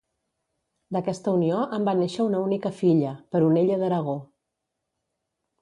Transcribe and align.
D'aquesta 0.95 1.33
unió 1.39 1.59
en 1.77 1.85
va 1.89 1.95
néixer 2.01 2.21
una 2.29 2.41
única 2.47 2.73
filla, 2.81 3.13
Peronella 3.37 3.81
d'Aragó. 3.85 4.19